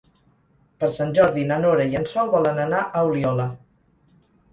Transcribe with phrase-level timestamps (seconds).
[0.83, 3.47] Per Sant Jordi na Nora i en Sol volen anar a Oliola.